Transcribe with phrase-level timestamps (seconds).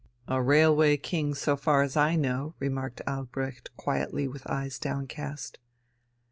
[0.27, 5.59] "A railway king, so far as I know," remarked Albrecht quietly with eyes downcast.